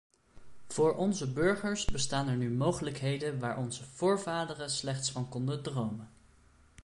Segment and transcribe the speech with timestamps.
[0.67, 6.09] Voor onze burgers bestaan er nu mogelijkheden waar onze voorvaderen slechts van konden dromen.